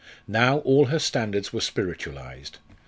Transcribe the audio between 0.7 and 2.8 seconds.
her standards were spiritualised.